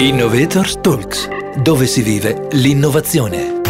Innovators 0.00 0.78
Talks, 0.80 1.28
dove 1.60 1.88
si 1.88 2.02
vive 2.02 2.46
l'innovazione. 2.52 3.62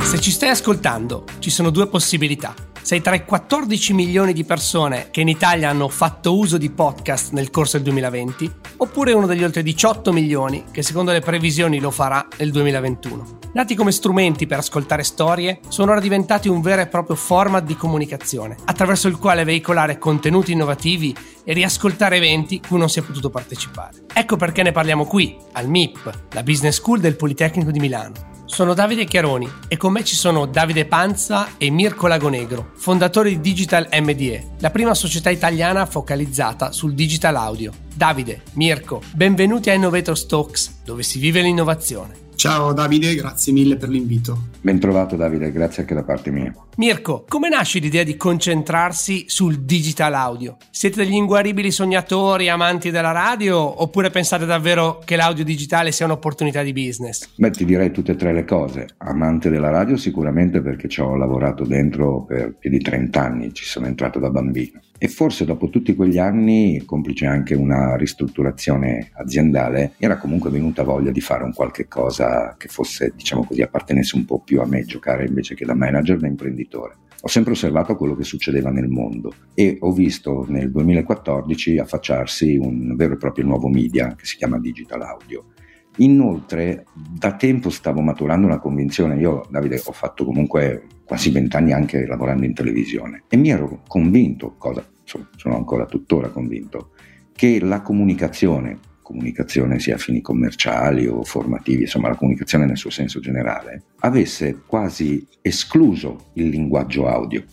Se 0.00 0.18
ci 0.18 0.30
stai 0.30 0.48
ascoltando, 0.48 1.26
ci 1.40 1.50
sono 1.50 1.68
due 1.68 1.88
possibilità. 1.88 2.54
Sei 2.80 3.02
tra 3.02 3.14
i 3.14 3.26
14 3.26 3.92
milioni 3.92 4.32
di 4.32 4.44
persone 4.44 5.08
che 5.10 5.20
in 5.20 5.28
Italia 5.28 5.68
hanno 5.68 5.90
fatto 5.90 6.38
uso 6.38 6.56
di 6.56 6.70
podcast 6.70 7.32
nel 7.32 7.50
corso 7.50 7.76
del 7.76 7.84
2020, 7.84 8.50
oppure 8.78 9.12
uno 9.12 9.26
degli 9.26 9.44
oltre 9.44 9.62
18 9.62 10.10
milioni 10.10 10.64
che 10.70 10.80
secondo 10.80 11.12
le 11.12 11.20
previsioni 11.20 11.80
lo 11.80 11.90
farà 11.90 12.26
nel 12.38 12.50
2021. 12.50 13.43
Nati 13.54 13.76
come 13.76 13.92
strumenti 13.92 14.48
per 14.48 14.58
ascoltare 14.58 15.04
storie, 15.04 15.60
sono 15.68 15.92
ora 15.92 16.00
diventati 16.00 16.48
un 16.48 16.60
vero 16.60 16.82
e 16.82 16.88
proprio 16.88 17.14
format 17.14 17.62
di 17.62 17.76
comunicazione, 17.76 18.56
attraverso 18.64 19.06
il 19.06 19.16
quale 19.16 19.44
veicolare 19.44 19.96
contenuti 19.96 20.50
innovativi 20.50 21.14
e 21.44 21.52
riascoltare 21.52 22.16
eventi 22.16 22.60
cui 22.60 22.78
non 22.78 22.90
si 22.90 22.98
è 22.98 23.02
potuto 23.02 23.30
partecipare. 23.30 24.06
Ecco 24.12 24.34
perché 24.34 24.64
ne 24.64 24.72
parliamo 24.72 25.04
qui, 25.04 25.36
al 25.52 25.68
MIP, 25.68 26.18
la 26.32 26.42
Business 26.42 26.78
School 26.78 26.98
del 26.98 27.14
Politecnico 27.14 27.70
di 27.70 27.78
Milano. 27.78 28.32
Sono 28.44 28.74
Davide 28.74 29.04
Chiaroni 29.04 29.48
e 29.68 29.76
con 29.76 29.92
me 29.92 30.02
ci 30.02 30.16
sono 30.16 30.46
Davide 30.46 30.84
Panza 30.84 31.50
e 31.56 31.70
Mirko 31.70 32.08
Lagonegro, 32.08 32.72
fondatori 32.74 33.36
di 33.36 33.40
Digital 33.40 33.86
MDE, 33.88 34.56
la 34.58 34.70
prima 34.70 34.94
società 34.94 35.30
italiana 35.30 35.86
focalizzata 35.86 36.72
sul 36.72 36.92
digital 36.92 37.36
audio. 37.36 37.72
Davide, 37.94 38.42
Mirko, 38.54 39.00
benvenuti 39.12 39.70
a 39.70 39.74
Innovator 39.74 40.26
Talks, 40.26 40.82
dove 40.84 41.04
si 41.04 41.20
vive 41.20 41.40
l'innovazione. 41.40 42.23
Ciao 42.44 42.74
Davide, 42.74 43.14
grazie 43.14 43.54
mille 43.54 43.78
per 43.78 43.88
l'invito. 43.88 44.48
Ben 44.60 44.78
trovato 44.78 45.16
Davide, 45.16 45.50
grazie 45.50 45.80
anche 45.80 45.94
da 45.94 46.02
parte 46.02 46.30
mia. 46.30 46.54
Mirko, 46.76 47.24
come 47.26 47.48
nasce 47.48 47.78
l'idea 47.78 48.02
di 48.02 48.18
concentrarsi 48.18 49.24
sul 49.28 49.60
digital 49.60 50.12
audio? 50.12 50.58
Siete 50.70 51.02
degli 51.02 51.14
inguaribili 51.14 51.70
sognatori, 51.70 52.50
amanti 52.50 52.90
della 52.90 53.12
radio, 53.12 53.80
oppure 53.82 54.10
pensate 54.10 54.44
davvero 54.44 55.00
che 55.06 55.16
l'audio 55.16 55.42
digitale 55.42 55.90
sia 55.90 56.04
un'opportunità 56.04 56.62
di 56.62 56.74
business? 56.74 57.30
Beh, 57.34 57.50
ti 57.50 57.64
direi 57.64 57.90
tutte 57.90 58.12
e 58.12 58.16
tre 58.16 58.34
le 58.34 58.44
cose. 58.44 58.88
Amante 58.98 59.48
della 59.48 59.70
radio 59.70 59.96
sicuramente 59.96 60.60
perché 60.60 60.86
ci 60.86 61.00
ho 61.00 61.16
lavorato 61.16 61.64
dentro 61.64 62.24
per 62.24 62.56
più 62.58 62.68
di 62.68 62.78
30 62.78 63.22
anni, 63.22 63.54
ci 63.54 63.64
sono 63.64 63.86
entrato 63.86 64.18
da 64.18 64.28
bambino. 64.28 64.80
E 64.96 65.08
forse 65.08 65.44
dopo 65.44 65.68
tutti 65.68 65.94
quegli 65.94 66.18
anni, 66.18 66.82
complice 66.84 67.26
anche 67.26 67.54
una 67.54 67.96
ristrutturazione 67.96 69.10
aziendale, 69.14 69.92
era 69.98 70.16
comunque 70.16 70.50
venuta 70.50 70.82
voglia 70.82 71.10
di 71.10 71.20
fare 71.20 71.44
un 71.44 71.52
qualche 71.52 71.88
cosa 71.88 72.54
che 72.56 72.68
fosse, 72.68 73.12
diciamo 73.14 73.44
così, 73.44 73.60
appartenesse 73.62 74.16
un 74.16 74.24
po' 74.24 74.40
più 74.40 74.60
a 74.60 74.66
me 74.66 74.84
giocare 74.84 75.26
invece 75.26 75.54
che 75.54 75.64
da 75.64 75.74
manager, 75.74 76.18
da 76.18 76.26
imprenditore. 76.26 76.96
Ho 77.20 77.28
sempre 77.28 77.52
osservato 77.52 77.96
quello 77.96 78.14
che 78.14 78.24
succedeva 78.24 78.70
nel 78.70 78.88
mondo 78.88 79.32
e 79.54 79.78
ho 79.80 79.92
visto 79.92 80.44
nel 80.48 80.70
2014 80.70 81.78
affacciarsi 81.78 82.56
un 82.56 82.94
vero 82.96 83.14
e 83.14 83.16
proprio 83.16 83.46
nuovo 83.46 83.68
media 83.68 84.14
che 84.14 84.26
si 84.26 84.36
chiama 84.36 84.58
Digital 84.58 85.00
Audio. 85.00 85.53
Inoltre, 85.98 86.86
da 86.92 87.34
tempo 87.36 87.70
stavo 87.70 88.00
maturando 88.00 88.46
una 88.46 88.58
convinzione. 88.58 89.16
Io, 89.16 89.46
Davide, 89.48 89.80
ho 89.84 89.92
fatto 89.92 90.24
comunque 90.24 90.86
quasi 91.04 91.30
vent'anni 91.30 91.72
anche 91.72 92.06
lavorando 92.06 92.44
in 92.44 92.54
televisione 92.54 93.24
e 93.28 93.36
mi 93.36 93.50
ero 93.50 93.82
convinto, 93.86 94.54
cosa 94.58 94.84
sono 95.04 95.56
ancora 95.56 95.86
tuttora 95.86 96.30
convinto, 96.30 96.90
che 97.32 97.60
la 97.60 97.82
comunicazione, 97.82 98.78
comunicazione 99.04 99.78
sia 99.78 99.94
a 99.94 99.98
fini 99.98 100.20
commerciali 100.20 101.06
o 101.06 101.22
formativi, 101.22 101.82
insomma 101.82 102.08
la 102.08 102.16
comunicazione 102.16 102.66
nel 102.66 102.76
suo 102.76 102.90
senso 102.90 103.20
generale, 103.20 103.82
avesse 104.00 104.62
quasi 104.66 105.24
escluso 105.42 106.30
il 106.32 106.48
linguaggio 106.48 107.06
audio. 107.06 107.44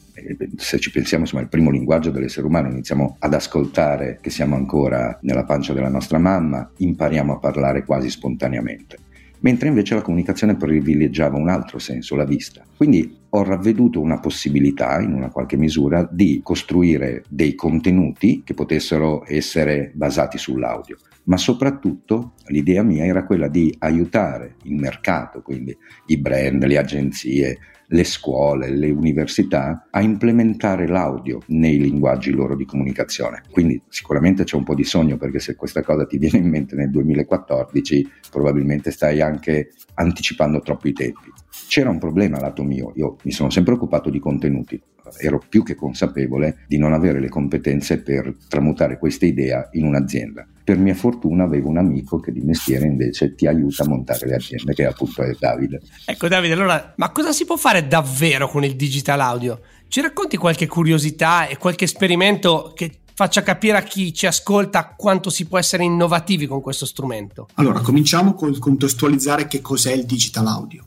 Se 0.58 0.80
ci 0.80 0.92
pensiamo, 0.92 1.24
insomma, 1.24 1.42
il 1.42 1.50
primo 1.50 1.70
linguaggio 1.70 2.12
dell'essere 2.12 2.46
umano, 2.46 2.70
iniziamo 2.70 3.18
ad 3.20 3.34
ascoltare 3.34 4.20
che 4.22 4.30
siamo 4.30 4.56
ancora 4.56 5.20
nella 5.22 5.44
pancia 5.44 5.74
della 5.74 5.90
nostra 5.90 6.18
mamma, 6.18 6.72
impariamo 6.78 7.34
a 7.34 7.40
parlare 7.40 7.84
quasi 7.84 8.10
spontaneamente 8.10 9.10
mentre 9.42 9.68
invece 9.68 9.96
la 9.96 10.02
comunicazione 10.02 10.56
privilegiava 10.56 11.38
un 11.38 11.50
altro 11.50 11.80
senso, 11.80 12.16
la 12.16 12.26
vista. 12.26 12.64
Quindi 12.76 13.18
ho 13.30 13.44
ravveduto 13.44 14.00
una 14.00 14.20
possibilità, 14.20 15.00
in 15.00 15.14
una 15.14 15.30
qualche 15.30 15.58
misura, 15.58 16.08
di 16.10 16.42
costruire 16.44 17.24
dei 17.28 17.56
contenuti 17.56 18.42
che 18.44 18.54
potessero 18.54 19.24
essere 19.26 19.92
basati 19.94 20.38
sull'audio. 20.38 20.98
Ma 21.24 21.38
soprattutto 21.38 22.34
l'idea 22.48 22.84
mia 22.84 23.06
era 23.06 23.26
quella 23.26 23.48
di 23.48 23.74
aiutare 23.80 24.56
il 24.64 24.76
mercato, 24.76 25.42
quindi 25.42 25.76
i 26.08 26.18
brand, 26.18 26.64
le 26.66 26.78
agenzie, 26.78 27.60
le 27.92 28.04
scuole, 28.04 28.70
le 28.70 28.90
università 28.90 29.88
a 29.90 30.02
implementare 30.02 30.88
l'audio 30.88 31.40
nei 31.48 31.78
linguaggi 31.78 32.32
loro 32.32 32.56
di 32.56 32.66
comunicazione. 32.66 33.44
Quindi 33.52 33.82
sicuramente 33.90 34.44
c'è 34.44 34.56
un 34.56 34.64
po' 34.64 34.76
di 34.76 34.84
sogno 34.84 35.18
perché 35.18 35.40
se 35.40 35.56
questa 35.56 35.82
cosa 35.82 36.06
ti 36.06 36.18
viene 36.18 36.38
in 36.38 36.50
mente 36.50 36.76
nel 36.76 36.90
2014 36.90 38.10
probabilmente 38.30 38.92
stai 38.92 39.22
anche 39.22 39.72
anticipando 39.96 40.62
troppo 40.62 40.88
i 40.88 40.94
tempi. 40.94 41.30
C'era 41.68 41.90
un 41.90 42.00
problema 42.00 42.40
lato 42.40 42.64
mio, 42.64 42.92
io 42.96 43.18
mi 43.24 43.32
sono 43.32 43.50
sempre 43.50 43.74
occupato 43.74 44.10
di 44.10 44.20
contenuti, 44.20 44.82
ero 45.18 45.42
più 45.48 45.64
che 45.64 45.76
consapevole 45.76 46.64
di 46.68 46.78
non 46.78 46.94
avere 46.94 47.20
le 47.20 47.30
competenze 47.30 48.02
per 48.02 48.36
tramutare 48.48 48.98
questa 48.98 49.26
idea 49.26 49.70
in 49.74 49.86
un'azienda. 49.86 50.48
Per 50.64 50.78
mia 50.78 50.94
fortuna 50.94 51.44
avevo 51.44 51.70
un 51.70 51.78
amico 51.78 52.20
che 52.20 52.32
di 52.32 52.42
mestiere 52.42 52.86
invece 52.86 53.36
ti 53.36 53.48
aiuta 53.48 53.84
a 53.84 53.88
montare 53.88 54.28
le 54.28 54.36
aziende, 54.36 54.74
che 54.74 54.86
appunto 54.86 55.24
è 55.24 55.36
Davide. 55.38 55.82
Ecco 56.06 56.28
Davide, 56.28 56.54
allora, 56.54 56.94
ma 56.98 57.12
cosa 57.12 57.32
si 57.32 57.46
può 57.46 57.58
fare 57.58 57.88
davvero 57.88 58.48
con 58.48 58.64
il 58.64 58.76
digital 58.76 59.20
audio? 59.20 59.60
Ci 59.88 60.02
racconti 60.02 60.38
qualche 60.38 60.68
curiosità 60.68 61.48
e 61.48 61.58
qualche 61.58 61.86
esperimento 61.86 62.72
che 62.74 63.00
faccia 63.14 63.44
capire 63.44 63.78
a 63.78 63.82
chi 63.82 64.14
ci 64.14 64.26
ascolta 64.26 64.96
quanto 64.96 65.30
si 65.30 65.46
può 65.46 65.58
essere 65.58 65.84
innovativi 65.84 66.48
con 66.48 66.62
questo 66.62 66.86
strumento? 66.86 67.48
Allora, 67.56 67.82
cominciamo 67.82 68.34
col 68.34 68.58
contestualizzare 68.58 69.48
che 69.48 69.62
cos'è 69.62 69.92
il 69.92 70.06
digital 70.06 70.48
audio. 70.48 70.86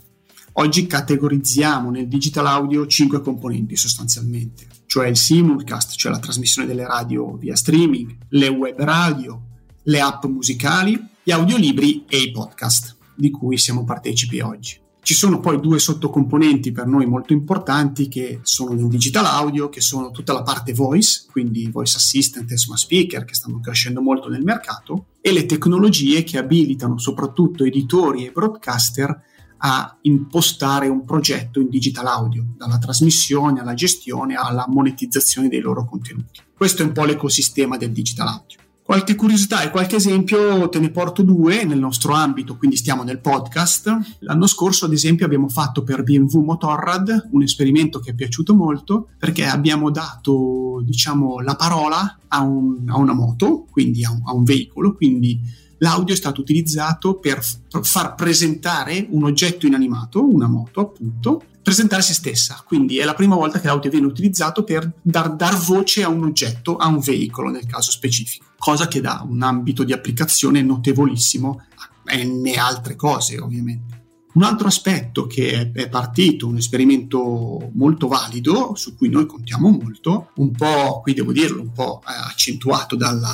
Oggi 0.57 0.87
categorizziamo 0.87 1.91
nel 1.91 2.07
digital 2.07 2.47
audio 2.47 2.87
cinque 2.87 3.21
componenti 3.21 3.75
sostanzialmente, 3.75 4.69
cioè 4.87 5.09
il 5.09 5.17
simulcast, 5.17 5.97
cioè 5.97 6.13
la 6.13 6.21
trasmissione 6.21 6.69
delle 6.69 6.87
radio 6.87 7.37
via 7.37 7.57
streaming, 7.57 8.19
le 8.29 8.49
web 8.49 8.79
radio, 8.79 9.43
le 9.83 10.01
app 10.01 10.27
musicali, 10.27 10.97
gli 11.25 11.33
audiolibri 11.33 12.05
e 12.09 12.19
i 12.19 12.31
podcast, 12.31 12.97
di 13.17 13.33
cui 13.33 13.59
siamo 13.59 13.83
partecipi 13.83 14.39
oggi. 14.39 14.79
Ci 15.03 15.15
sono 15.15 15.41
poi 15.41 15.59
due 15.59 15.81
sottocomponenti 15.81 16.71
per 16.71 16.87
noi 16.87 17.05
molto 17.05 17.33
importanti 17.33 18.07
che 18.07 18.39
sono 18.43 18.75
nel 18.75 18.87
digital 18.87 19.25
audio, 19.25 19.69
che 19.69 19.81
sono 19.81 20.13
tutta 20.13 20.33
la 20.33 20.43
parte 20.43 20.73
voice, 20.73 21.25
quindi 21.33 21.69
voice 21.69 21.97
assistant 21.97 22.49
e 22.53 22.57
smart 22.57 22.81
speaker 22.81 23.25
che 23.25 23.35
stanno 23.35 23.59
crescendo 23.59 24.01
molto 24.01 24.29
nel 24.29 24.45
mercato, 24.45 25.07
e 25.21 25.33
le 25.33 25.47
tecnologie 25.47 26.23
che 26.23 26.39
abilitano 26.39 26.97
soprattutto 26.97 27.65
editori 27.65 28.25
e 28.25 28.31
broadcaster 28.31 29.33
a 29.59 29.97
impostare 30.03 30.89
un 30.89 31.05
progetto 31.05 31.61
in 31.61 31.69
digital 31.69 32.07
audio, 32.07 32.45
dalla 32.57 32.79
trasmissione 32.79 33.61
alla 33.61 33.75
gestione 33.75 34.35
alla 34.35 34.67
monetizzazione 34.69 35.49
dei 35.49 35.61
loro 35.61 35.85
contenuti. 35.85 36.41
Questo 36.57 36.83
è 36.83 36.87
un 36.87 36.93
po' 36.93 37.05
l'ecosistema 37.05 37.77
del 37.77 37.93
digital 37.93 38.29
audio. 38.29 38.59
Qualche 38.85 39.15
curiosità 39.15 39.63
e 39.63 39.71
qualche 39.71 39.97
esempio 39.97 40.69
te 40.69 40.79
ne 40.79 40.91
porto 40.91 41.23
due 41.23 41.65
nel 41.65 41.79
nostro 41.79 42.13
ambito, 42.13 42.59
quindi 42.59 42.77
stiamo 42.77 43.03
nel 43.03 43.19
podcast. 43.19 44.19
L'anno 44.19 44.47
scorso, 44.47 44.85
ad 44.85 44.93
esempio, 44.93 45.25
abbiamo 45.25 45.49
fatto 45.49 45.83
per 45.83 46.03
BMW 46.03 46.43
Motorrad 46.43 47.29
un 47.31 47.43
esperimento 47.43 47.99
che 47.99 48.11
è 48.11 48.15
piaciuto 48.15 48.55
molto 48.55 49.09
perché 49.17 49.47
abbiamo 49.47 49.91
dato, 49.91 50.83
diciamo, 50.85 51.41
la 51.41 51.57
parola 51.57 52.19
a, 52.29 52.43
un, 52.43 52.85
a 52.89 52.99
una 52.99 53.15
moto, 53.15 53.65
quindi 53.71 54.05
a 54.05 54.11
un, 54.11 54.21
a 54.23 54.35
un 54.35 54.45
veicolo, 54.45 54.95
quindi 54.95 55.41
l'audio 55.85 56.15
è 56.15 56.17
stato 56.17 56.41
utilizzato 56.41 57.19
per 57.19 57.45
far 57.83 58.15
presentare 58.15 59.07
un 59.11 59.25
oggetto 59.25 59.67
inanimato, 59.67 60.27
una 60.27 60.49
moto 60.49 60.81
appunto, 60.81 61.43
presentare 61.63 62.03
se 62.03 62.15
stessa. 62.15 62.63
Quindi 62.67 62.99
è 62.99 63.05
la 63.05 63.15
prima 63.15 63.37
volta 63.37 63.61
che 63.61 63.67
l'audio 63.67 63.91
viene 63.91 64.07
utilizzato 64.07 64.65
per 64.65 64.91
dar, 65.03 65.35
dar 65.37 65.57
voce 65.57 66.03
a 66.03 66.09
un 66.09 66.25
oggetto, 66.25 66.77
a 66.77 66.87
un 66.89 67.01
veicolo 67.01 67.51
nel 67.51 67.67
caso 67.67 67.91
specifico, 67.91 68.47
cosa 68.59 68.89
che 68.89 69.01
dà 69.01 69.25
un 69.29 69.43
ambito 69.43 69.85
di 69.85 69.93
applicazione 69.93 70.63
notevolissimo 70.63 71.61
a 71.77 72.17
n 72.17 72.51
altre 72.59 72.97
cose 72.97 73.39
ovviamente. 73.39 74.03
Un 74.35 74.43
altro 74.43 74.67
aspetto 74.67 75.29
che 75.29 75.71
è 75.73 75.89
partito, 75.89 76.49
un 76.49 76.57
esperimento 76.57 77.71
molto 77.75 78.09
valido, 78.09 78.75
su 78.75 78.97
cui 78.97 79.09
noi 79.09 79.27
contiamo 79.27 79.71
molto, 79.71 80.31
un 80.37 80.51
po', 80.51 81.01
qui 81.03 81.15
devo 81.15 81.31
dirlo, 81.31 81.61
un 81.61 81.71
po' 81.71 82.01
accentuato 82.03 82.97
dalla, 82.97 83.33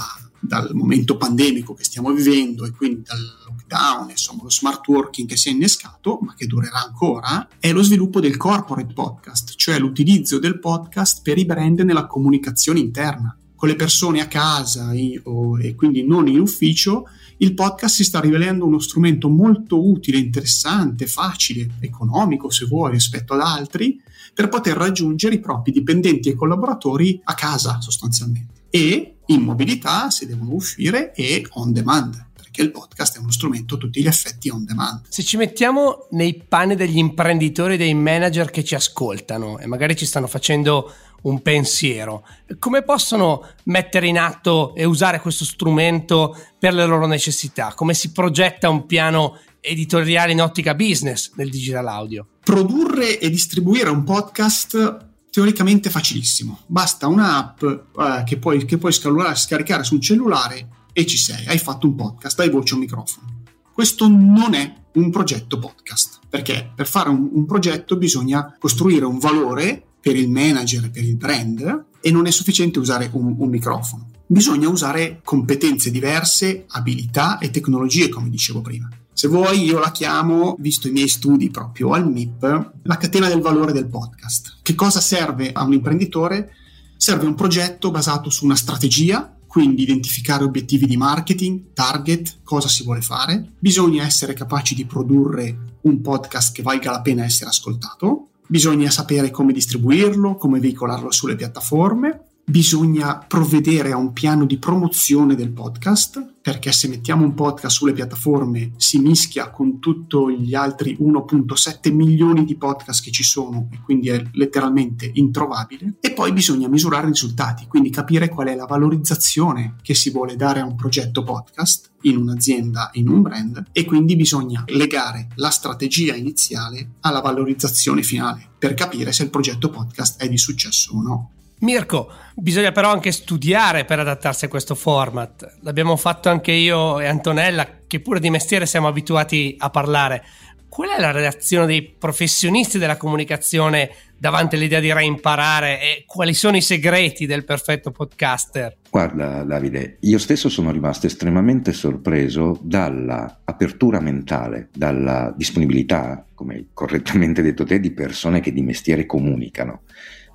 dal 0.51 0.75
momento 0.75 1.17
pandemico 1.17 1.75
che 1.75 1.85
stiamo 1.85 2.11
vivendo 2.13 2.65
e 2.65 2.73
quindi 2.73 3.03
dal 3.07 3.21
lockdown, 3.47 4.11
insomma 4.11 4.43
lo 4.43 4.51
smart 4.51 4.85
working 4.89 5.29
che 5.29 5.37
si 5.37 5.49
è 5.49 5.53
innescato, 5.53 6.19
ma 6.23 6.35
che 6.35 6.49
durerà 6.49 6.83
ancora, 6.85 7.49
è 7.61 7.71
lo 7.71 7.85
sviluppo 7.85 8.19
del 8.19 8.37
corporate 8.37 8.93
podcast, 8.93 9.55
cioè 9.55 9.79
l'utilizzo 9.79 10.41
del 10.41 10.59
podcast 10.59 11.21
per 11.23 11.39
i 11.39 11.45
brand 11.45 11.79
nella 11.83 12.09
comunicazione 12.09 12.81
interna. 12.81 13.39
Con 13.55 13.69
le 13.69 13.77
persone 13.77 14.21
a 14.21 14.27
casa 14.27 14.91
e, 14.93 15.23
e 15.61 15.75
quindi 15.77 16.05
non 16.05 16.27
in 16.27 16.41
ufficio, 16.41 17.05
il 17.37 17.55
podcast 17.55 17.95
si 17.95 18.05
sta 18.05 18.19
rivelando 18.19 18.67
uno 18.67 18.81
strumento 18.81 19.29
molto 19.29 19.87
utile, 19.89 20.19
interessante, 20.19 21.07
facile, 21.07 21.75
economico 21.79 22.51
se 22.51 22.67
vuoi 22.67 22.91
rispetto 22.91 23.35
ad 23.35 23.41
altri, 23.41 24.03
per 24.35 24.49
poter 24.49 24.77
raggiungere 24.77 25.37
i 25.37 25.41
propri 25.41 25.71
dipendenti 25.71 26.31
e 26.31 26.35
collaboratori 26.35 27.21
a 27.23 27.35
casa 27.35 27.81
sostanzialmente. 27.81 28.60
E 28.71 29.17
in 29.27 29.43
mobilità 29.43 30.11
se 30.11 30.27
devono 30.27 30.55
uscire 30.55 31.13
e 31.15 31.47
on 31.53 31.73
demand 31.73 32.29
perché 32.51 32.63
il 32.63 32.73
podcast 32.73 33.17
è 33.17 33.21
uno 33.21 33.31
strumento 33.31 33.77
a 33.77 33.79
tutti 33.79 34.03
gli 34.03 34.07
effetti 34.09 34.49
on 34.49 34.65
demand. 34.65 35.03
Se 35.09 35.23
ci 35.23 35.37
mettiamo 35.37 36.09
nei 36.11 36.43
panni 36.47 36.75
degli 36.75 36.99
imprenditori 36.99 37.75
e 37.75 37.77
dei 37.77 37.95
manager 37.95 38.51
che 38.51 38.65
ci 38.65 38.75
ascoltano 38.75 39.59
e 39.59 39.67
magari 39.67 39.95
ci 39.95 40.05
stanno 40.05 40.27
facendo 40.27 40.93
un 41.23 41.43
pensiero, 41.43 42.27
come 42.59 42.83
possono 42.83 43.47
mettere 43.65 44.09
in 44.09 44.19
atto 44.19 44.75
e 44.75 44.85
usare 44.85 45.21
questo 45.21 45.45
strumento 45.45 46.37
per 46.59 46.75
le 46.75 46.87
loro 46.87 47.07
necessità? 47.07 47.73
Come 47.75 47.95
si 47.95 48.11
progetta 48.11 48.69
un 48.69 48.87
piano 48.87 49.39
editoriale 49.61 50.33
in 50.33 50.43
ottica 50.43 50.75
business 50.75 51.33
nel 51.37 51.51
digital 51.51 51.87
audio? 51.87 52.27
Produrre 52.43 53.19
e 53.21 53.31
distribuire 53.31 53.91
un 53.91 54.03
podcast 54.03 55.10
teoricamente 55.31 55.91
facilissimo. 55.91 56.61
Basta 56.67 57.07
un'app 57.07 57.63
eh, 57.63 58.23
che 58.27 58.39
puoi, 58.39 58.65
che 58.65 58.79
puoi 58.79 58.93
scaricare 58.93 59.85
sul 59.85 60.01
cellulare 60.01 60.69
e 60.93 61.07
ci 61.07 61.17
sei, 61.17 61.47
hai 61.47 61.59
fatto 61.59 61.87
un 61.87 61.95
podcast, 61.95 62.39
hai 62.41 62.51
voce 62.51 62.75
o 62.75 62.79
microfono. 62.79 63.43
Questo 63.73 64.09
non 64.09 64.55
è 64.55 64.75
un 64.95 65.11
progetto 65.11 65.59
podcast, 65.59 66.19
perché 66.29 66.73
per 66.75 66.87
fare 66.87 67.09
un, 67.09 67.31
un 67.33 67.47
progetto 67.47 67.97
bisogna 67.97 68.57
costruire 68.59 69.05
un 69.05 69.19
valore 69.19 69.83
per 70.01 70.17
il 70.17 70.31
manager, 70.31 70.91
per 70.91 71.05
il 71.05 71.17
brand, 71.17 71.85
e 72.01 72.11
non 72.11 72.27
è 72.27 72.31
sufficiente 72.31 72.79
usare 72.79 73.09
un, 73.13 73.35
un 73.39 73.49
microfono. 73.49 74.09
Bisogna 74.27 74.69
usare 74.69 75.21
competenze 75.25 75.91
diverse, 75.91 76.65
abilità 76.69 77.39
e 77.39 77.51
tecnologie, 77.51 78.09
come 78.09 78.31
dicevo 78.31 78.61
prima. 78.61 78.89
Se 79.13 79.29
vuoi 79.29 79.65
io 79.65 79.79
la 79.79 79.91
chiamo, 79.91 80.57
visto 80.59 80.89
i 80.89 80.93
miei 80.93 81.09
studi 81.09 81.51
proprio 81.51 81.93
al 81.93 82.11
MIP, 82.11 82.73
la 82.85 82.97
catena 82.97 83.29
del 83.29 83.41
valore 83.41 83.73
del 83.73 83.89
podcast. 83.89 84.59
Che 84.63 84.75
cosa 84.75 85.01
serve 85.01 85.53
a 85.53 85.65
un 85.65 85.73
imprenditore? 85.73 86.55
Serve 86.97 87.27
un 87.27 87.35
progetto 87.35 87.91
basato 87.91 88.31
su 88.31 88.45
una 88.45 88.57
strategia, 88.57 89.37
quindi 89.47 89.83
identificare 89.83 90.45
obiettivi 90.45 90.87
di 90.87 90.97
marketing, 90.97 91.73
target, 91.75 92.39
cosa 92.45 92.69
si 92.69 92.85
vuole 92.85 93.03
fare. 93.03 93.53
Bisogna 93.59 94.05
essere 94.05 94.33
capaci 94.33 94.75
di 94.75 94.87
produrre 94.87 95.79
un 95.83 96.01
podcast 96.01 96.55
che 96.55 96.63
valga 96.63 96.91
la 96.93 97.03
pena 97.03 97.25
essere 97.25 97.51
ascoltato. 97.51 98.29
Bisogna 98.47 98.91
sapere 98.91 99.31
come 99.31 99.53
distribuirlo, 99.53 100.37
come 100.37 100.61
veicolarlo 100.61 101.11
sulle 101.11 101.37
piattaforme 101.37 102.30
bisogna 102.51 103.17
provvedere 103.17 103.93
a 103.93 103.97
un 103.97 104.13
piano 104.13 104.45
di 104.45 104.59
promozione 104.59 105.37
del 105.37 105.53
podcast, 105.53 106.35
perché 106.43 106.73
se 106.73 106.89
mettiamo 106.89 107.25
un 107.25 107.35
podcast 107.35 107.77
sulle 107.77 107.93
piattaforme 107.93 108.73
si 108.77 108.99
mischia 108.99 109.51
con 109.51 109.79
tutti 109.79 110.39
gli 110.39 110.55
altri 110.55 110.97
1.7 111.01 111.93
milioni 111.93 112.45
di 112.45 112.57
podcast 112.57 113.05
che 113.05 113.13
ci 113.13 113.23
sono 113.23 113.69
e 113.71 113.79
quindi 113.85 114.09
è 114.09 114.21
letteralmente 114.33 115.09
introvabile. 115.15 115.95
E 116.01 116.13
poi 116.13 116.33
bisogna 116.33 116.69
misurare 116.69 117.07
i 117.07 117.11
risultati, 117.11 117.67
quindi 117.69 117.91
capire 117.91 118.29
qual 118.29 118.49
è 118.49 118.57
la 118.57 118.67
valorizzazione 118.67 119.77
che 119.83 119.95
si 119.95 120.11
vuole 120.11 120.35
dare 120.35 120.61
a 120.61 120.65
un 120.65 120.75
progetto 120.75 121.23
podcast 121.23 121.91
in 122.03 122.17
un'azienda, 122.17 122.91
in 122.95 123.09
un 123.09 123.23
brand 123.23 123.65
e 123.71 123.85
quindi 123.85 124.17
bisogna 124.17 124.65
legare 124.69 125.29
la 125.37 125.51
strategia 125.51 126.17
iniziale 126.17 126.95
alla 127.01 127.21
valorizzazione 127.21 128.03
finale 128.03 128.49
per 128.59 128.75
capire 128.75 129.13
se 129.13 129.23
il 129.23 129.31
progetto 129.31 129.71
podcast 129.71 130.21
è 130.21 130.29
di 130.29 130.39
successo 130.39 130.95
o 130.95 131.03
no. 131.03 131.31
Mirko, 131.61 132.11
bisogna 132.35 132.73
però 132.73 132.91
anche 132.91 133.13
studiare 133.13 133.85
per 133.85 133.99
adattarsi 133.99 134.47
a 134.47 134.49
questo 134.49 134.75
format. 134.75 135.59
L'abbiamo 135.61 135.97
fatto 135.97 136.31
anche 136.31 136.53
io 136.53 136.99
e 137.01 137.07
Antonella, 137.07 137.67
che 137.87 138.01
pure 138.01 138.19
di 138.19 138.31
mestiere 138.31 138.65
siamo 138.65 138.89
abituati 138.89 139.57
a 139.59 139.69
parlare. 139.69 140.25
Qual 140.71 140.89
è 140.89 140.99
la 140.99 141.11
reazione 141.11 141.67
dei 141.67 141.83
professionisti 141.83 142.79
della 142.79 142.97
comunicazione 142.97 143.91
davanti 144.17 144.55
all'idea 144.55 144.81
di 144.81 144.93
reimparare 144.93 145.81
e 145.83 146.05
quali 146.07 146.33
sono 146.33 146.57
i 146.57 146.63
segreti 146.63 147.27
del 147.27 147.45
perfetto 147.45 147.91
podcaster? 147.91 148.77
Guarda 148.89 149.43
Davide, 149.43 149.99
io 150.01 150.19
stesso 150.19 150.49
sono 150.49 150.71
rimasto 150.71 151.07
estremamente 151.07 151.73
sorpreso 151.75 152.59
dalla 152.63 153.41
apertura 153.45 154.01
mentale, 154.01 154.69
dalla 154.73 155.35
disponibilità, 155.37 156.25
come 156.33 156.69
correttamente 156.73 157.43
detto 157.43 157.65
te, 157.65 157.81
di 157.81 157.91
persone 157.91 158.41
che 158.41 158.53
di 158.53 158.63
mestiere 158.63 159.05
comunicano 159.05 159.83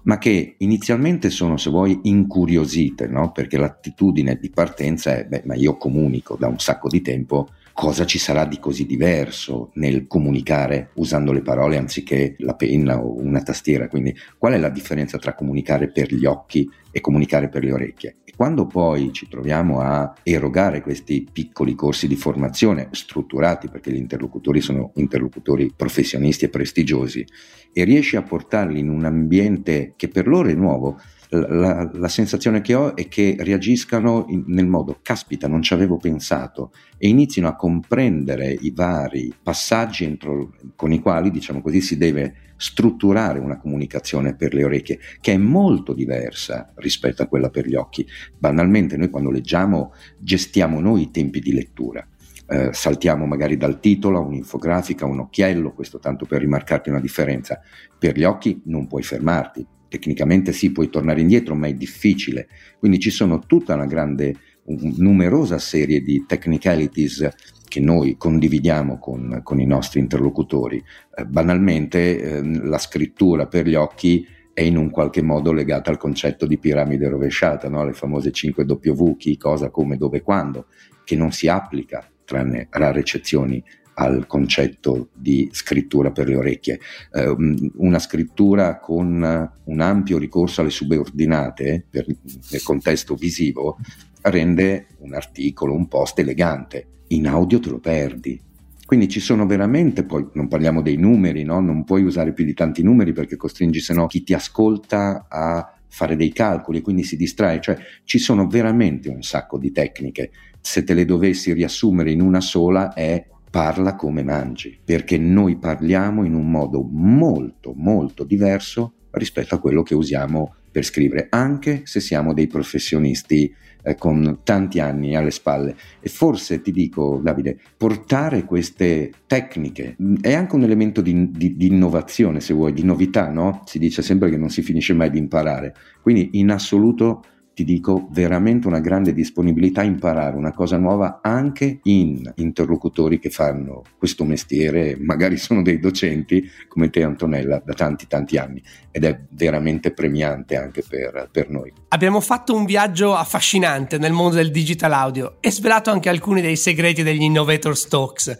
ma 0.06 0.18
che 0.18 0.56
inizialmente 0.60 1.30
sono, 1.30 1.58
se 1.58 1.70
vuoi, 1.70 2.00
incuriosite, 2.04 3.08
no? 3.08 3.32
perché 3.32 3.58
l'attitudine 3.58 4.38
di 4.38 4.50
partenza 4.50 5.16
è, 5.16 5.26
beh, 5.26 5.44
ma 5.46 5.56
io 5.56 5.78
comunico 5.78 6.36
da 6.40 6.48
un 6.48 6.60
sacco 6.60 6.88
di 6.88 7.02
tempo, 7.02 7.50
cosa 7.76 8.06
ci 8.06 8.20
sarà 8.20 8.46
di 8.46 8.58
così 8.58 8.86
diverso 8.86 9.72
nel 9.74 10.08
comunicare 10.08 10.92
usando 10.94 11.34
le 11.34 11.42
parole 11.42 11.76
anziché 11.76 12.36
la 12.40 12.56
penna 12.56 13.04
o 13.04 13.20
una 13.22 13.44
tastiera? 13.44 13.90
Quindi 13.90 14.16
qual 14.38 14.54
è 14.54 14.58
la 14.58 14.70
differenza 14.70 15.18
tra 15.18 15.36
comunicare 15.36 15.92
per 15.92 16.14
gli 16.14 16.26
occhi 16.26 16.70
e 16.90 17.02
comunicare 17.02 17.50
per 17.50 17.66
le 17.66 17.74
orecchie? 17.74 18.16
E 18.24 18.32
quando 18.34 18.66
poi 18.66 19.12
ci 19.12 19.28
troviamo 19.28 19.82
a 19.82 20.14
erogare 20.24 20.82
questi 20.82 21.28
piccoli 21.30 21.76
corsi 21.76 22.08
di 22.08 22.16
formazione 22.16 22.88
strutturati, 22.92 23.68
perché 23.68 23.92
gli 23.92 23.98
interlocutori 23.98 24.62
sono 24.62 24.92
interlocutori 24.96 25.74
professionisti 25.76 26.46
e 26.46 26.50
prestigiosi, 26.50 27.26
e 27.74 27.84
riesci 27.84 28.16
a 28.16 28.22
portarli 28.22 28.80
in 28.80 28.88
un 28.88 29.04
ambiente 29.04 29.96
che 29.98 30.08
per 30.08 30.28
loro 30.28 30.48
è 30.48 30.54
nuovo, 30.54 30.98
la, 31.30 31.90
la, 31.92 32.08
sensazione 32.08 32.62
che 32.62 32.74
ho 32.74 32.96
è 32.96 33.08
che 33.08 33.36
reagiscano 33.40 34.26
in, 34.30 34.44
nel 34.48 34.68
modo 34.68 35.00
caspita, 35.02 35.48
non 35.48 35.62
ci 35.62 35.74
avevo 35.74 35.98
pensato 35.98 36.72
e 36.98 37.08
inizino 37.08 37.48
a 37.48 37.56
comprendere 37.56 38.52
i 38.52 38.72
vari 38.72 39.34
passaggi 39.42 40.06
entro, 40.06 40.54
con 40.76 40.92
i 40.92 41.00
quali, 41.00 41.32
diciamo 41.32 41.62
così, 41.62 41.82
si 41.82 41.98
deve 41.98 42.36
strutturare 42.58 43.40
una 43.40 43.58
comunicazione 43.58 44.36
per 44.36 44.54
le 44.54 44.64
orecchie, 44.64 45.00
che 45.20 45.34
è 45.34 45.38
molto 45.38 45.94
diversa 45.94 46.72
rispetto 46.76 47.22
a 47.22 47.28
quella 47.28 47.50
per 47.50 47.68
gli 47.68 47.76
occhi. 47.76 48.06
Banalmente, 48.38 48.98
noi 48.98 49.10
quando 49.10 49.32
leggiamo 49.32 49.94
gestiamo 50.18 50.80
noi 50.80 51.04
i 51.04 51.12
tempi 51.12 51.40
di 51.40 51.54
lettura. 51.54 52.08
Eh, 52.48 52.70
saltiamo 52.74 53.26
magari 53.26 53.58
dal 53.58 53.80
titolo 53.80 54.20
a 54.20 54.22
un'infografica, 54.22 55.06
un 55.06 55.20
occhiello, 55.20 55.74
questo 55.74 55.98
tanto 55.98 56.26
per 56.26 56.42
rimarcarti 56.42 56.90
una 56.90 57.00
differenza. 57.00 57.60
Per 57.98 58.16
gli 58.16 58.24
occhi 58.24 58.62
non 58.66 58.88
puoi 58.88 59.02
fermarti, 59.02 59.66
tecnicamente 59.96 60.52
sì, 60.52 60.72
puoi 60.72 60.90
tornare 60.90 61.22
indietro, 61.22 61.56
ma 61.56 61.68
è 61.68 61.74
difficile. 61.74 62.48
Quindi 62.78 63.00
ci 63.00 63.10
sono 63.10 63.40
tutta 63.40 63.76
una 63.76 63.86
grande, 63.86 64.36
un, 64.64 64.96
numerosa 64.98 65.58
serie 65.58 66.02
di 66.02 66.26
technicalities 66.28 67.30
che 67.68 67.80
noi 67.80 68.18
condividiamo 68.18 69.00
con, 69.00 69.40
con 69.42 69.62
i 69.62 69.66
nostri 69.66 70.02
interlocutori. 70.02 70.84
Eh, 71.16 71.26
banalmente 71.26 72.20
eh, 72.20 72.44
la 72.44 72.78
scrittura 72.78 73.48
per 73.48 73.68
gli 73.68 73.76
occhi 73.76 74.28
è 74.54 74.62
in 74.62 74.78
un 74.78 74.90
qualche 74.90 75.22
modo 75.22 75.54
legata 75.54 75.92
al 75.92 75.98
concetto 75.98 76.46
di 76.46 76.58
piramide 76.58 77.08
rovesciata, 77.08 77.70
no? 77.70 77.86
le 77.86 77.94
famose 77.94 78.32
5W, 78.32 79.16
chi, 79.16 79.38
cosa, 79.38 79.70
come, 79.70 79.98
dove, 79.98 80.22
quando, 80.22 80.68
che 81.06 81.16
non 81.16 81.32
si 81.32 81.48
applica, 81.48 82.10
tranne 82.26 82.68
rare 82.70 83.00
eccezioni, 83.00 83.64
al 83.96 84.28
concetto 84.28 85.10
di 85.14 85.50
scrittura 85.52 86.12
per 86.12 86.28
le 86.28 86.36
orecchie. 86.36 86.80
Eh, 87.12 87.36
una 87.76 88.00
scrittura 88.00 88.80
con 88.80 89.52
un 89.64 89.82
ampio 89.82 90.18
ricorso 90.18 90.62
alle 90.62 90.70
subordinate 90.70 91.86
per, 91.90 92.06
nel 92.08 92.64
contesto 92.64 93.16
visivo 93.16 93.78
rende 94.22 94.88
un 95.00 95.14
articolo, 95.14 95.74
un 95.74 95.88
post 95.88 96.20
elegante. 96.20 96.88
In 97.10 97.28
audio 97.28 97.60
te 97.60 97.70
lo 97.70 97.80
perdi. 97.80 98.42
Quindi 98.86 99.08
ci 99.08 99.20
sono 99.20 99.48
veramente, 99.48 100.04
poi 100.04 100.28
non 100.34 100.48
parliamo 100.48 100.82
dei 100.82 100.98
numeri, 100.98 101.44
no? 101.44 101.60
non 101.60 101.84
puoi 101.84 102.04
usare 102.04 102.34
più 102.34 102.46
di 102.46 102.54
tanti 102.54 102.84
numeri 102.84 103.14
perché 103.14 103.36
costringi 103.36 103.80
se 103.80 103.94
no 103.94 104.06
chi 104.06 104.24
ti 104.24 104.34
ascolta 104.34 105.26
a 105.28 105.76
fare 105.88 106.16
dei 106.16 106.32
calcoli 106.32 106.80
e 106.80 106.82
quindi 106.82 107.04
si 107.04 107.16
distrae, 107.16 107.62
cioè 107.62 107.78
ci 108.04 108.20
sono 108.20 108.48
veramente 108.48 109.10
un 109.10 109.24
sacco 109.24 109.58
di 109.58 109.72
tecniche. 109.72 110.32
Se 110.62 110.84
te 110.84 110.94
le 110.94 111.06
dovessi 111.06 111.54
riassumere 111.54 112.12
in 112.12 112.22
una 112.22 112.42
sola 112.42 112.94
è 112.94 113.26
parla 113.56 113.96
come 113.96 114.22
mangi, 114.22 114.78
perché 114.84 115.18
noi 115.18 115.56
parliamo 115.56 116.26
in 116.26 116.34
un 116.34 116.52
modo 116.52 116.86
molto 116.92 117.72
molto 117.74 118.26
diverso 118.26 118.96
rispetto 119.12 119.56
a 119.56 119.60
quello 119.60 119.82
che 119.82 119.96
usiamo 119.96 120.56
per 120.70 120.84
scrivere, 120.84 121.28
anche 121.30 121.84
se 121.86 122.02
siamo 122.02 122.34
dei 122.34 122.48
professionisti 122.48 123.50
eh, 123.82 123.96
con 123.96 124.40
tanti 124.44 124.82
anni 124.82 125.16
alle 125.16 125.32
spalle. 125.32 125.74
E 126.02 126.10
forse 126.10 126.62
ti 126.62 126.74
dico, 126.74 127.22
Davide, 127.24 127.58
portare 127.78 128.44
queste 128.44 129.12
tecniche 129.26 129.96
è 130.20 130.34
anche 130.34 130.56
un 130.56 130.64
elemento 130.64 131.00
di, 131.00 131.32
di, 131.32 131.56
di 131.56 131.68
innovazione, 131.68 132.42
se 132.42 132.54
vuoi, 132.54 132.74
di 132.74 132.84
novità, 132.84 133.30
no? 133.30 133.62
Si 133.64 133.80
dice 133.80 134.02
sempre 134.02 134.30
che 134.30 134.36
non 134.36 134.50
si 134.50 134.64
finisce 134.64 134.94
mai 134.94 135.10
di 135.10 135.18
imparare. 135.18 135.74
Quindi 136.02 136.32
in 136.34 136.52
assoluto 136.52 137.24
ti 137.56 137.64
dico 137.64 138.08
veramente 138.12 138.68
una 138.68 138.82
grande 138.82 139.14
disponibilità 139.14 139.80
a 139.82 139.86
imparare 139.86 140.36
una 140.36 140.52
cosa 140.52 140.78
nuova 140.78 141.22
anche 141.24 141.80
in 141.84 142.30
interlocutori 142.36 143.18
che 143.18 143.30
fanno 143.30 143.82
questo 143.98 144.26
mestiere, 144.26 144.98
magari 145.00 145.38
sono 145.38 145.62
dei 145.62 145.80
docenti 145.80 146.48
come 146.68 146.90
te 146.90 147.02
Antonella 147.02 147.62
da 147.66 147.74
tanti 147.74 148.08
tanti 148.08 148.38
anni 148.38 148.62
ed 148.92 149.06
è 149.06 149.18
veramente 149.30 149.92
premiante 149.92 150.58
anche 150.58 150.84
per, 150.88 151.30
per 151.32 151.50
noi. 151.50 151.72
Abbiamo 151.88 152.20
fatto 152.20 152.54
un 152.54 152.66
viaggio 152.66 153.16
affascinante 153.16 153.98
nel 153.98 154.12
mondo 154.12 154.36
del 154.36 154.52
digital 154.52 154.92
audio 154.92 155.38
e 155.40 155.50
svelato 155.50 155.90
anche 155.92 156.10
alcuni 156.10 156.42
dei 156.42 156.58
segreti 156.58 157.04
degli 157.04 157.22
Innovator 157.22 157.88
Talks. 157.88 158.38